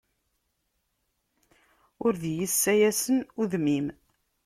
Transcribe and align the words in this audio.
Ur 2.05 2.13
d 2.21 2.23
iyi-ssayasen 2.31 3.17
udem-im. 3.41 3.87